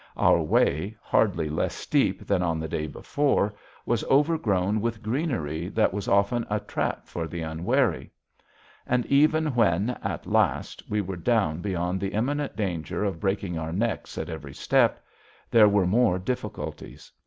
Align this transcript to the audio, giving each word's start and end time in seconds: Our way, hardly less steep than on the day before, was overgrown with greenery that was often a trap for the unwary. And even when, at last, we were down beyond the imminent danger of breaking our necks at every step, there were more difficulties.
Our 0.17 0.41
way, 0.41 0.97
hardly 0.99 1.47
less 1.47 1.75
steep 1.75 2.25
than 2.25 2.41
on 2.41 2.59
the 2.59 2.67
day 2.67 2.87
before, 2.87 3.53
was 3.85 4.03
overgrown 4.05 4.81
with 4.81 5.03
greenery 5.03 5.69
that 5.69 5.93
was 5.93 6.07
often 6.07 6.43
a 6.49 6.59
trap 6.59 7.05
for 7.05 7.27
the 7.27 7.41
unwary. 7.43 8.09
And 8.87 9.05
even 9.05 9.53
when, 9.53 9.91
at 10.03 10.25
last, 10.25 10.89
we 10.89 11.01
were 11.01 11.17
down 11.17 11.61
beyond 11.61 12.01
the 12.01 12.13
imminent 12.13 12.55
danger 12.55 13.03
of 13.03 13.19
breaking 13.19 13.59
our 13.59 13.71
necks 13.71 14.17
at 14.17 14.27
every 14.27 14.55
step, 14.55 15.05
there 15.51 15.69
were 15.69 15.85
more 15.85 16.17
difficulties. 16.17 17.11